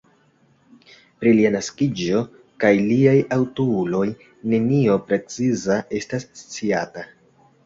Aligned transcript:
Pri 1.23 1.33
lia 1.39 1.51
naskiĝo 1.55 2.21
kaj 2.63 2.71
liaj 2.87 3.15
antaŭuloj 3.37 4.03
nenio 4.55 4.97
preciza 5.11 5.79
estas 6.01 6.27
sciata. 6.43 7.07